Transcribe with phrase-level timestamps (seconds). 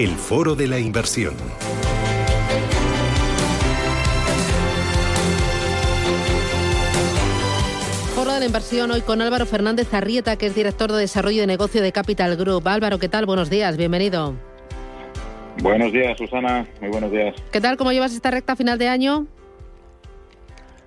[0.00, 1.34] El Foro de la Inversión.
[8.14, 11.46] Foro de la Inversión hoy con Álvaro Fernández Arrieta, que es director de desarrollo de
[11.46, 12.66] negocio de Capital Group.
[12.66, 13.26] Álvaro, ¿qué tal?
[13.26, 14.32] Buenos días, bienvenido.
[15.60, 16.66] Buenos días, Susana.
[16.80, 17.34] Muy buenos días.
[17.52, 17.76] ¿Qué tal?
[17.76, 19.26] ¿Cómo llevas esta recta final de año?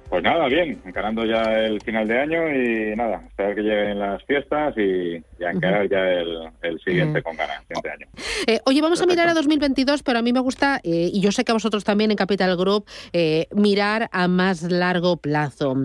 [0.09, 4.23] Pues nada, bien, encarando ya el final de año y nada, esperar que lleguen las
[4.25, 8.07] fiestas y, encarar ya el, siguiente con ganas, siguiente año.
[8.47, 11.31] Eh, oye, vamos a mirar a 2022, pero a mí me gusta, eh, y yo
[11.31, 15.75] sé que a vosotros también en Capital Group, eh, mirar a más largo plazo.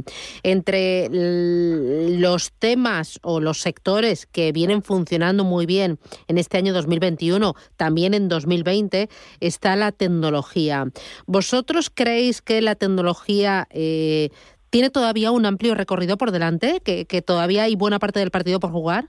[0.43, 7.55] Entre los temas o los sectores que vienen funcionando muy bien en este año 2021,
[7.77, 9.09] también en 2020,
[9.41, 10.87] está la tecnología.
[11.27, 13.67] ¿Vosotros creéis que la tecnología...
[13.71, 14.31] Eh,
[14.71, 16.81] ¿tiene todavía un amplio recorrido por delante?
[16.85, 19.09] ¿Que, todavía hay buena parte del partido por jugar?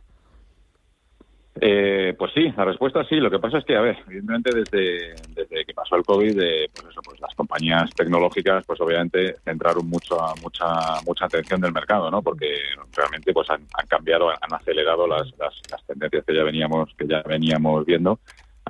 [1.62, 3.16] Eh, pues sí, la respuesta sí.
[3.16, 6.70] Lo que pasa es que, a ver, evidentemente desde, desde que pasó el COVID, eh,
[6.74, 10.66] pues eso, pues las compañías tecnológicas, pues obviamente centraron mucho, mucha,
[11.06, 12.22] mucha atención del mercado, ¿no?
[12.22, 12.48] Porque
[12.96, 17.86] realmente, pues han, cambiado, han acelerado las, las, tendencias que ya veníamos, que ya veníamos
[17.86, 18.20] viendo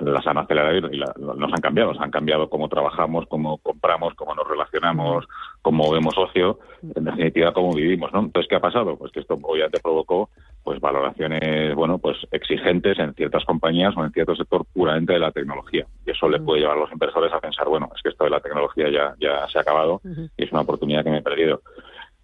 [0.00, 1.92] las han acelerado y nos han cambiado.
[1.92, 5.26] Nos han cambiado cómo trabajamos, cómo compramos, cómo nos relacionamos,
[5.62, 6.58] cómo vemos ocio,
[6.94, 8.20] en definitiva cómo vivimos, ¿no?
[8.20, 8.96] Entonces, ¿qué ha pasado?
[8.96, 10.30] Pues que esto obviamente provocó
[10.62, 15.32] pues valoraciones, bueno, pues exigentes en ciertas compañías o en cierto sector puramente de la
[15.32, 15.86] tecnología.
[16.06, 18.30] Y eso le puede llevar a los inversores a pensar, bueno, es que esto de
[18.30, 20.00] la tecnología ya, ya se ha acabado
[20.36, 21.62] y es una oportunidad que me he perdido.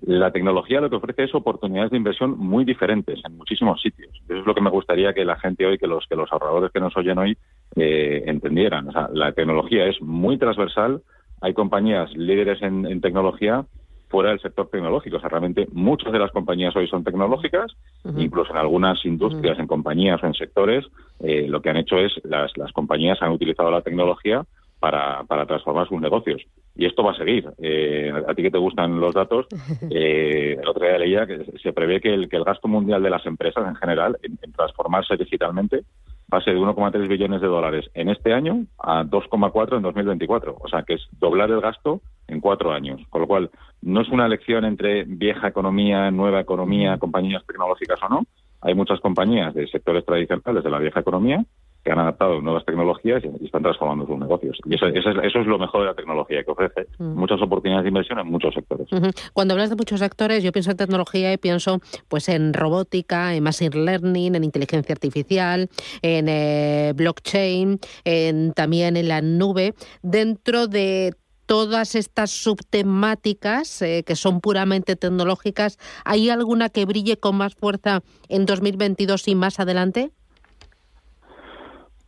[0.02, 4.12] La tecnología lo que ofrece es oportunidades de inversión muy diferentes en muchísimos sitios.
[4.28, 6.70] Eso es lo que me gustaría que la gente hoy, que los que los ahorradores
[6.70, 7.38] que nos oyen hoy
[7.76, 8.88] eh, entendieran.
[8.88, 11.02] O sea, la tecnología es muy transversal.
[11.40, 13.64] Hay compañías líderes en, tecnología
[14.08, 15.16] fuera del sector tecnológico.
[15.16, 17.72] O sea, realmente muchas de las compañías hoy son tecnológicas,
[18.16, 20.84] incluso en algunas industrias, en compañías o en sectores,
[21.20, 24.44] eh, lo que han hecho es las, las compañías han utilizado la tecnología
[24.78, 26.42] para, para transformar sus negocios.
[26.74, 27.48] Y esto va a seguir.
[27.58, 29.46] Eh, a ti que te gustan los datos,
[29.90, 33.10] eh, el otro día leía que se prevé que el, que el gasto mundial de
[33.10, 35.82] las empresas en general en, transformarse digitalmente
[36.28, 40.56] pase de 1,3 billones de dólares en este año a 2,4 en 2024.
[40.60, 43.00] O sea, que es doblar el gasto en cuatro años.
[43.10, 43.50] Con lo cual,
[43.82, 48.22] no es una elección entre vieja economía, nueva economía, compañías tecnológicas o no.
[48.60, 51.44] Hay muchas compañías de sectores tradicionales de la vieja economía
[51.86, 54.58] que han adaptado nuevas tecnologías y están transformando sus negocios.
[54.64, 58.26] Y eso, es, lo mejor de la tecnología, que ofrece muchas oportunidades de inversión en
[58.26, 58.88] muchos sectores.
[59.32, 63.44] Cuando hablas de muchos sectores, yo pienso en tecnología y pienso pues en robótica, en
[63.44, 65.68] machine learning, en inteligencia artificial,
[66.02, 69.74] en eh, blockchain, en, también en la nube.
[70.02, 71.14] Dentro de
[71.46, 78.02] todas estas subtemáticas eh, que son puramente tecnológicas, ¿hay alguna que brille con más fuerza
[78.28, 80.10] en 2022 y más adelante?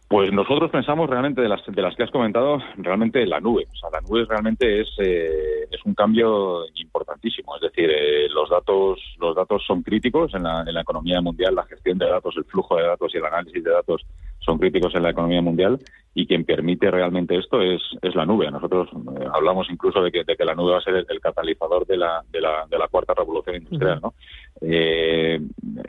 [0.08, 3.66] Pues nosotros pensamos realmente de las, de las que has comentado, realmente la nube.
[3.70, 7.54] O sea, la nube realmente es, eh, es un cambio importantísimo.
[7.56, 11.54] Es decir, eh, los datos los datos son críticos en la, en la economía mundial,
[11.54, 14.06] la gestión de datos, el flujo de datos y el análisis de datos
[14.38, 15.78] son críticos en la economía mundial
[16.14, 18.50] y quien permite realmente esto es, es la nube.
[18.50, 21.86] Nosotros eh, hablamos incluso de que, de que la nube va a ser el, catalizador
[21.86, 24.00] de la, de, la, de la cuarta revolución industrial.
[24.02, 24.14] ¿no?
[24.60, 25.40] Eh,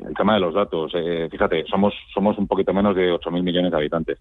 [0.06, 3.72] el tema de los datos, eh, fíjate, somos, somos un poquito menos de 8.000 millones
[3.72, 4.20] de habitantes.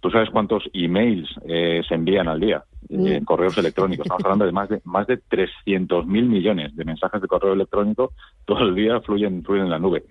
[0.00, 4.06] ¿Tú sabes cuántos emails se envían al día en correos electrónicos?
[4.06, 8.12] Estamos hablando de más de, más de 300.000 millones de mensajes de correo electrónico
[8.44, 10.04] todo el día fluyen, fluyen en la nube.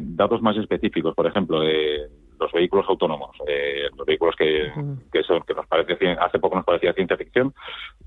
[0.00, 2.08] datos más específicos, por ejemplo, de
[2.42, 4.72] los vehículos autónomos, eh, los vehículos que,
[5.12, 7.54] que, son, que nos parece, hace poco nos parecía ciencia ficción,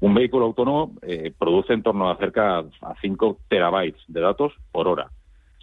[0.05, 4.87] un vehículo autónomo eh, produce en torno a cerca a 5 terabytes de datos por
[4.87, 5.09] hora.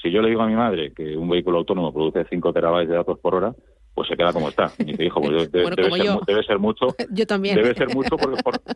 [0.03, 2.97] Si yo le digo a mi madre que un vehículo autónomo produce 5 terabytes de
[2.97, 3.55] datos por hora,
[3.95, 4.73] pues se queda como está.
[4.81, 6.89] Y dice, hijo, pues debe, ser, mucho.
[7.13, 7.55] Yo también.
[7.55, 8.17] Debe ser mucho,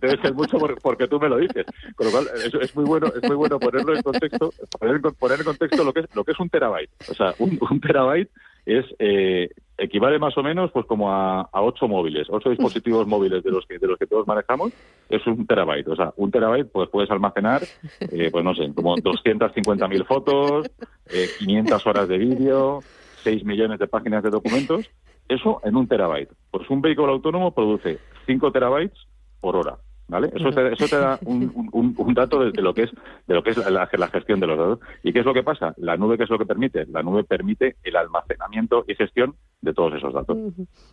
[0.01, 1.67] debe ser mucho porque, tú me lo dices.
[1.97, 5.41] Con lo cual, es, es, muy bueno, es muy bueno ponerlo en contexto, poner, poner
[5.41, 6.91] en contexto lo que es, lo que es un terabyte.
[7.11, 8.31] O sea, un, un terabyte
[8.67, 13.43] es eh, equivale más o menos pues como a, a ocho móviles, ocho dispositivos móviles
[13.45, 14.73] de los que de los que todos manejamos,
[15.09, 15.89] es un terabyte.
[15.89, 17.63] O sea, un terabyte pues puedes almacenar,
[18.01, 20.71] eh, pues no sé, como 250.000 fotos,
[21.07, 22.81] eh, 500 horas de vídeo,
[23.23, 24.91] 6 millones de páginas de documentos.
[25.29, 26.31] Eso en un terabyte.
[26.51, 29.07] Pues un vehículo autónomo produce 5 terabytes
[29.41, 29.77] por hora.
[30.09, 30.31] ¿Vale?
[30.33, 32.91] Eso te, eso te da un, un, un, dato de, lo que es
[33.27, 34.79] de lo que es la, la, gestión de los datos.
[35.03, 35.75] ¿Y qué es lo que pasa?
[35.79, 36.87] La nube, ¿qué es lo que permite?
[36.87, 40.37] La nube permite el almacenamiento y gestión de todos esos datos.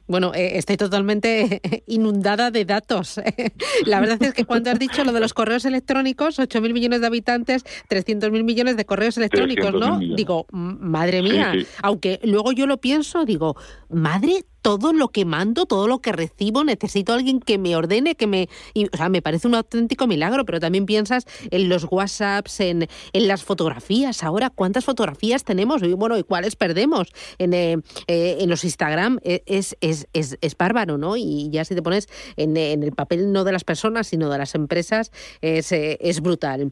[0.08, 3.20] Bueno, eh, estoy totalmente inundada de datos.
[3.86, 7.08] la verdad es que cuando has dicho lo de los correos electrónicos, 8.000 millones de
[7.08, 10.00] habitantes, 300.000 millones de correos electrónicos, ¿no?
[10.00, 11.68] Digo, madre mía, sí, sí.
[11.82, 13.56] aunque luego yo lo pienso, digo,
[13.90, 18.16] madre todo lo que mando, todo lo que recibo, necesito a alguien que me ordene,
[18.16, 18.48] que me...
[18.74, 22.88] Y, o sea, me parece un auténtico milagro, pero también piensas en los WhatsApps, en,
[23.12, 24.24] en las fotografías.
[24.24, 25.84] Ahora, ¿cuántas fotografías tenemos?
[25.84, 27.10] Y bueno, ¿y cuáles perdemos?
[27.38, 27.78] En, eh,
[28.08, 31.18] eh, en los Instagram es, es, es, es, bárbaro, ¿no?
[31.18, 32.08] Y ya si te pones
[32.38, 35.12] en, el papel no de las personas, sino de las empresas,
[35.42, 36.72] es, eh, es brutal.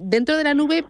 [0.00, 0.84] dentro de la nube,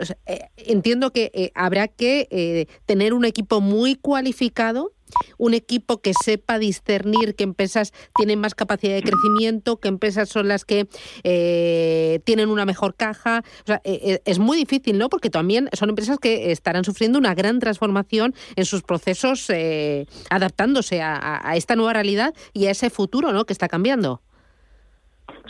[0.00, 0.16] o sea,
[0.56, 4.92] entiendo que habrá que tener un equipo muy cualificado
[5.38, 10.48] un equipo que sepa discernir qué empresas tienen más capacidad de crecimiento, qué empresas son
[10.48, 10.86] las que
[11.24, 13.42] eh, tienen una mejor caja.
[13.62, 15.08] O sea, eh, es muy difícil, ¿no?
[15.08, 21.02] Porque también son empresas que estarán sufriendo una gran transformación en sus procesos, eh, adaptándose
[21.02, 23.44] a, a, esta nueva realidad y a ese futuro, ¿no?
[23.44, 24.22] Que está cambiando.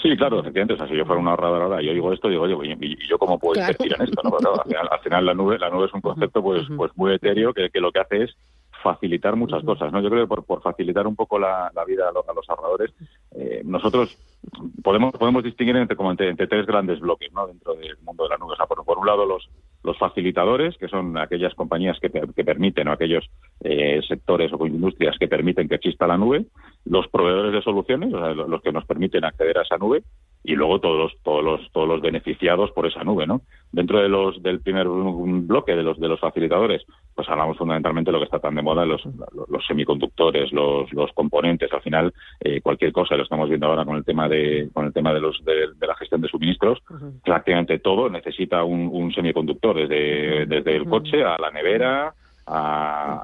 [0.02, 0.74] Sí, claro, efectivamente.
[0.74, 3.18] O sea, si yo fuera un ahorrador ahora, yo digo esto, digo, oye, ¿y yo
[3.18, 3.72] cómo puedo claro.
[3.72, 4.22] invertir en esto?
[4.22, 4.30] ¿no?
[4.36, 7.14] Claro, al, final, al, final, la nube, la nube es un concepto pues, pues muy
[7.14, 8.36] etéreo que, que lo que hace es
[8.82, 9.92] facilitar muchas cosas.
[9.92, 10.00] ¿no?
[10.00, 12.48] Yo creo que por, por facilitar un poco la, la vida a, lo, a los
[12.48, 12.92] ahorradores,
[13.32, 14.16] eh, nosotros
[14.82, 17.46] podemos podemos distinguir entre, como entre, entre, tres grandes bloques ¿no?
[17.46, 18.52] dentro del mundo de la nube.
[18.52, 19.48] O sea, por, por un lado, los,
[19.82, 23.28] los facilitadores, que son aquellas compañías que, que permiten o aquellos
[23.60, 26.46] eh, sectores o industrias que permiten que exista la nube,
[26.84, 30.02] los proveedores de soluciones, o sea, los que nos permiten acceder a esa nube,
[30.48, 33.42] y luego todos los, todos los todos los beneficiados por esa nube, ¿no?
[33.70, 36.82] Dentro de los del primer bloque de los de los facilitadores,
[37.14, 40.90] pues hablamos fundamentalmente de lo que está tan de moda los, los, los semiconductores, los,
[40.94, 42.06] los componentes, al final
[42.40, 45.20] eh, cualquier cosa, lo estamos viendo ahora con el tema de con el tema de
[45.20, 47.22] los de, de la gestión de suministros, uh -huh.
[47.22, 52.14] prácticamente todo necesita un, un semiconductor desde desde el coche a la nevera,
[52.46, 52.60] a,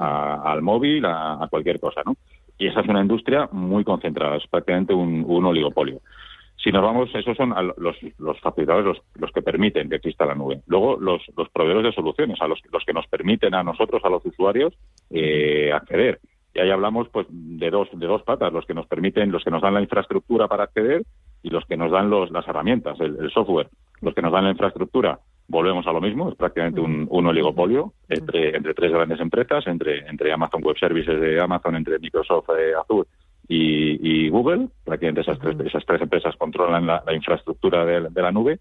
[0.07, 2.15] a, al móvil, a, a cualquier cosa, ¿no?
[2.59, 5.99] Y esa es una industria muy concentrada, es prácticamente un, un oligopolio.
[6.57, 10.35] Si nos vamos, esos son los, los facilitadores los, los, que permiten que exista la
[10.35, 10.63] nube.
[10.67, 14.09] Luego, los, los proveedores de soluciones, a los, los que nos permiten a nosotros, a
[14.09, 14.73] los usuarios,
[15.11, 16.21] eh, acceder.
[16.55, 19.51] Y ahí hablamos pues de dos, de dos patas, los que nos permiten, los que
[19.51, 21.03] nos dan la infraestructura para acceder
[21.43, 23.69] y los que nos dan los, las herramientas, el, software.
[24.01, 25.19] Los que nos dan la infraestructura,
[25.49, 30.09] volvemos a lo mismo, es prácticamente un, un oligopolio entre, entre tres grandes empresas, entre,
[30.09, 33.09] entre Amazon Web Services de Amazon, entre Microsoft eh, Azure
[33.49, 38.23] y, y, Google, prácticamente esas tres, esas tres empresas controlan la, la infraestructura de, de,
[38.23, 38.61] la nube.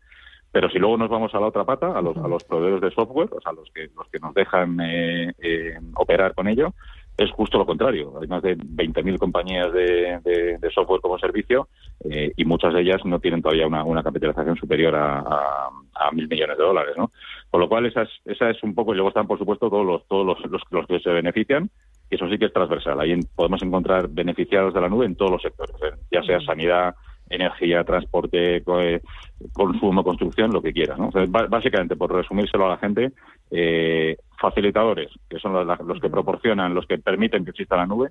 [0.52, 2.92] Pero si luego nos vamos a la otra pata, a los, a los proveedores de
[2.92, 6.74] software, o sea, los que, los que nos dejan eh, eh, operar con ello,
[7.18, 8.14] es justo lo contrario.
[8.22, 11.68] Hay más de 20.000 compañías de, de, de, software como servicio
[12.10, 16.12] eh, y muchas de ellas no tienen todavía una, una capitalización superior a, a, a,
[16.12, 17.12] mil millones de dólares, ¿no?
[17.50, 19.86] Con lo cual, esa es, esa es un poco, y luego están, por supuesto, todos
[19.86, 21.70] los, todos los, los, los que se benefician
[22.10, 23.00] y eso sí que es transversal.
[23.00, 25.96] Ahí podemos encontrar beneficiados de la nube en todos los sectores, ¿eh?
[26.12, 26.96] ya sea sanidad,
[27.30, 29.02] energía, transporte, eh,
[29.54, 30.98] consumo, construcción, lo que quieras.
[30.98, 31.08] ¿no?
[31.08, 33.12] O sea, básicamente, por resumírselo a la gente,
[33.52, 38.10] eh, facilitadores, que son los, los, que proporcionan, los que permiten que exista la nube,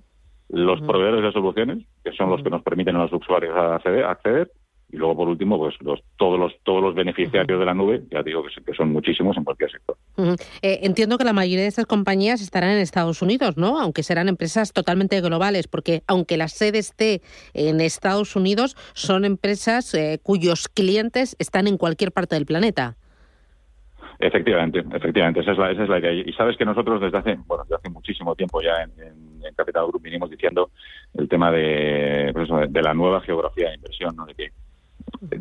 [0.49, 4.51] los proveedores de soluciones, que son los que nos permiten a los usuarios acceder, acceder
[4.91, 7.61] y luego por último pues los, todos los todos los beneficiarios uh -huh.
[7.61, 9.97] de la nube ya digo que, que, son muchísimos en cualquier sector.
[10.17, 10.43] Uh -huh.
[10.61, 14.29] eh, entiendo que la mayoría de estas compañías estarán en Estados Unidos no aunque serán
[14.29, 17.23] empresas totalmente globales porque aunque la sede esté
[17.55, 22.97] en Estados Unidos son empresas eh, cuyos clientes están en cualquier parte del planeta
[24.23, 26.13] Efectivamente, efectivamente, esa es la, esa es la idea.
[26.13, 29.55] Y sabes que nosotros desde hace, bueno, desde hace muchísimo tiempo ya en, en, en
[29.57, 30.71] Capital Group vinimos diciendo
[31.15, 34.25] el tema de, pues eso, de la nueva geografía de inversión, ¿no?
[34.25, 34.53] De que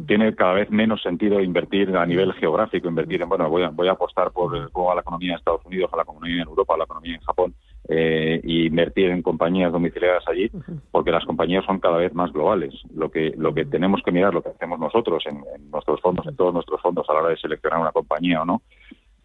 [0.08, 3.88] tiene cada vez menos sentido invertir a nivel geográfico, invertir en, bueno, voy a, voy
[3.88, 6.74] a apostar por cómo va la economía en Estados Unidos, a la economía en Europa,
[6.74, 7.54] a la economía en Japón,
[7.90, 10.50] eh, y invertir en compañías domiciliadas allí,
[10.92, 12.74] porque las compañías son cada vez más globales.
[12.94, 16.26] Lo que, lo que tenemos que mirar, lo que hacemos nosotros en, en nuestros fondos,
[16.28, 18.62] en todos nuestros fondos a la hora de seleccionar una compañía o no,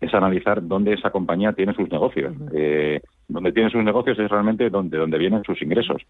[0.00, 2.34] es analizar dónde esa compañía tiene sus negocios.
[2.52, 6.02] Eh, donde tiene sus negocios es realmente donde, donde vienen sus ingresos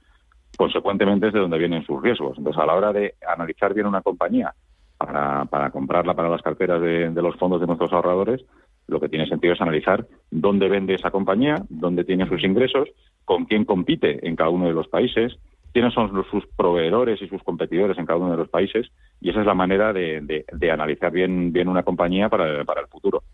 [0.56, 2.36] consecuentemente es de donde vienen sus riesgos.
[2.38, 4.54] Entonces, a la hora de analizar bien una compañía
[4.96, 8.44] para, para comprarla para las carteras de, de los fondos de nuestros ahorradores,
[8.88, 12.88] lo que tiene sentido es analizar dónde vende esa compañía, dónde tiene sus ingresos,
[13.24, 15.36] con quién compite en cada uno de los países,
[15.72, 18.90] quiénes son sus proveedores y sus competidores en cada uno de los países,
[19.20, 23.24] y esa es la manera de, analizar bien, bien una compañía para, para el futuro.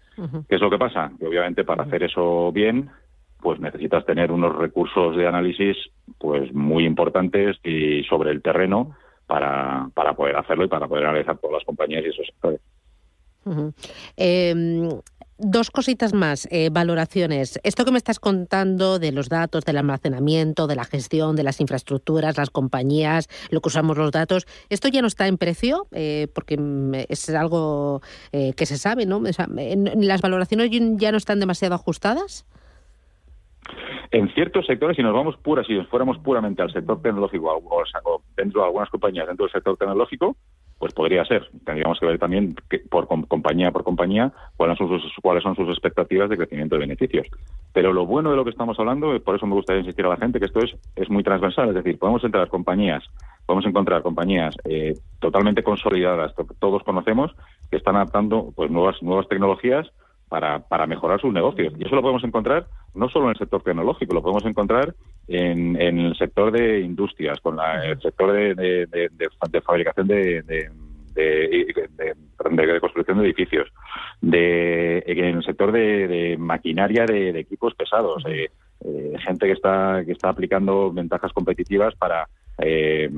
[0.49, 1.13] ¿Qué es lo que pasa?
[1.19, 2.91] Que obviamente para hacer eso bien,
[3.41, 5.77] pues necesitas tener unos recursos de análisis
[6.19, 11.39] pues muy importantes y sobre el terreno para, para poder hacerlo y para poder analizar
[11.39, 12.61] todas las compañías y esos sectores.
[15.43, 17.61] Dos cositas más, eh, valoraciones.
[17.65, 21.61] Esto que me estás contando de los datos, del almacenamiento, de la gestión, de las
[21.61, 25.87] infraestructuras, las compañías, lo que usamos los datos, ¿esto ya no está en precio?
[25.93, 29.21] Eh, porque mm, es algo eh, que se sabe, ¿no?
[29.97, 32.47] ¿Las valoraciones ya no están demasiado ajustadas?
[34.11, 38.23] En ciertos sectores, si nos vamos pura, si nos fuéramos puramente al sector tecnológico o,
[38.37, 40.37] dentro de algunas compañías dentro del sector tecnológico,
[40.83, 41.49] pues podría ser.
[41.65, 42.57] Tendríamos que ver también
[42.91, 47.29] por compañía por compañía cuáles son sus cuáles son sus expectativas de crecimiento de beneficios.
[47.73, 50.17] Pero lo bueno de lo que estamos hablando, por eso me gustaría insistir a la
[50.17, 53.05] gente que esto es es muy transversal, es decir, podemos entrar compañías,
[53.47, 57.31] podemos encontrar compañías eh, totalmente consolidadas, todos conocemos,
[57.71, 59.89] que están adaptando pues nuevas nuevas tecnologías
[60.29, 61.75] para, para mejorar sus negocios.
[61.79, 64.97] Y eso lo podemos encontrar no solo en el sector tecnológico, lo podemos encontrar
[65.29, 70.71] en, en el sector de industrias, con el sector de, de, fabricación de, de,
[72.81, 73.69] construcción de edificios,
[74.21, 78.51] de, en el sector de, maquinaria de, equipos pesados, eh,
[78.85, 83.09] eh, gente que está, que está aplicando ventajas competitivas para, eh,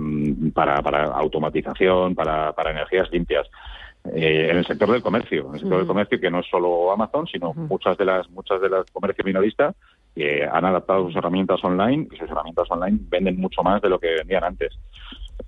[0.52, 3.48] para, para automatización, para, para energías limpias.
[4.12, 6.92] Eh, en el sector del comercio, en el sector del comercio que no es solo
[6.92, 9.74] Amazon, sino muchas de las muchas de las comercios minoristas
[10.14, 13.98] que han adaptado sus herramientas online y sus herramientas online venden mucho más de lo
[13.98, 14.72] que vendían antes.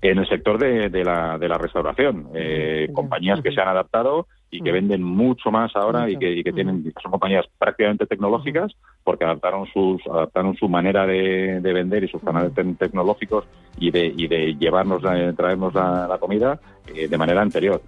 [0.01, 4.27] En el sector de, de, la, de la restauración, eh, compañías que se han adaptado
[4.49, 8.71] y que venden mucho más ahora y que, y que tienen son compañías prácticamente tecnológicas
[9.03, 13.45] porque adaptaron sus adaptaron su manera de, de vender y sus canales tecnológicos
[13.77, 15.01] y de, y de llevarnos
[15.35, 16.59] traernos la, la comida
[16.95, 17.81] eh, de manera anterior.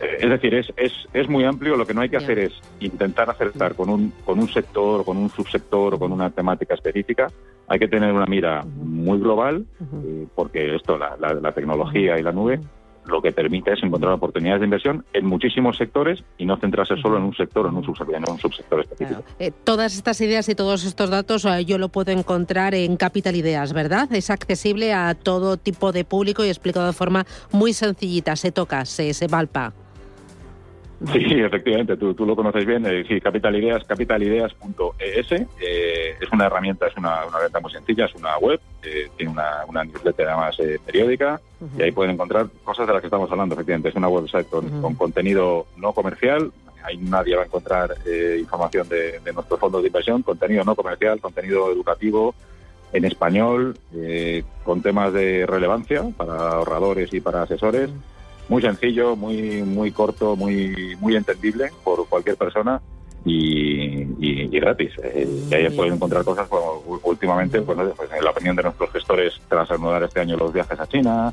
[0.00, 1.76] Eh, es decir es, es, es muy amplio.
[1.76, 5.04] Lo que no hay que hacer es intentar acertar con un con un sector o
[5.04, 7.28] con un subsector o con una temática específica.
[7.66, 12.32] Hay que tener una mira muy global eh, porque esto la, la tecnología y la
[12.32, 12.60] nube
[13.06, 17.18] lo que permite es encontrar oportunidades de inversión en muchísimos sectores y no centrarse solo
[17.18, 19.22] en un sector o en un, subsector específico.
[19.38, 23.36] Eh, todas estas ideas y todos estos datos eh, yo lo puedo encontrar en Capital
[23.36, 24.12] Ideas, ¿verdad?
[24.12, 28.84] Es accesible a todo tipo de público y explicado de forma muy sencillita, se toca,
[28.84, 29.72] se, se palpa.
[31.12, 32.84] Sí, efectivamente, tú, tú lo conoces bien.
[32.86, 35.32] Eh, sí, Capital Ideas, capitalideas.es.
[35.32, 39.32] Eh, es una herramienta, es una, una herramienta muy sencilla, es una web, eh, tiene
[39.32, 41.40] una, una newsletter además eh, periódica
[41.78, 43.88] y ahí pueden encontrar cosas de las que estamos hablando, efectivamente.
[43.88, 46.52] Es una website con, con contenido no comercial,
[46.84, 50.74] ahí nadie va a encontrar eh, información de, de nuestros fondos de inversión, contenido no
[50.74, 52.34] comercial, contenido educativo
[52.92, 57.90] en español, eh, con temas de relevancia para ahorradores y para asesores
[58.48, 62.80] muy sencillo, muy muy corto, muy muy entendible por cualquier persona
[63.24, 64.92] y, gratis.
[65.02, 69.40] Eh, y ahí pueden encontrar cosas como últimamente, pues, pues, la opinión de nuestros gestores
[69.48, 71.32] tras anudar este año los viajes a China,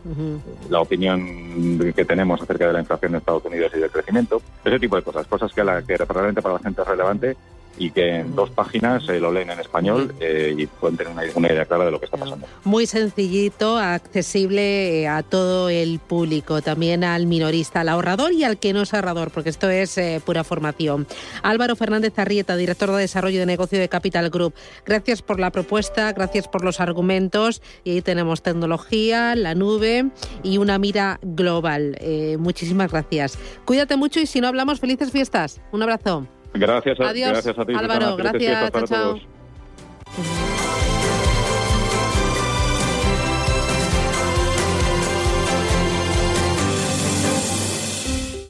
[0.69, 4.79] la opinión que tenemos acerca de la inflación en Estados Unidos y del crecimiento, ese
[4.79, 7.37] tipo de cosas, cosas que, la, que realmente para la gente es relevante
[7.81, 11.51] y que en dos páginas se lo leen en español eh, y pueden tener una,
[11.51, 12.45] idea clara de lo que está pasando.
[12.63, 18.59] Muy sencillito, accesible eh, a todo el público, también al minorista, al ahorrador y al
[18.59, 21.07] que no es ahorrador, porque esto es eh, pura formación.
[21.41, 24.53] Álvaro Fernández Arrieta, director de Desarrollo de Negocio de Capital Group,
[24.85, 30.11] gracias por la propuesta, gracias por los argumentos y ahí tenemos tecnología, la nube
[30.43, 31.97] y una mira global.
[32.37, 33.39] muchísimas gracias.
[33.65, 35.61] Cuídate mucho y si no hablamos, felices fiestas.
[35.71, 36.27] Un abrazo.
[36.53, 37.31] Gracias a, Adiós.
[37.31, 37.73] gracias a ti.
[37.73, 38.71] Álvaro, gracias.
[38.71, 40.50] Chao, chao.